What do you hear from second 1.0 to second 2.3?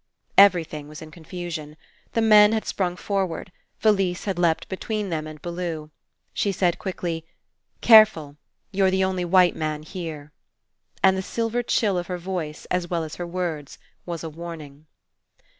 confusion. The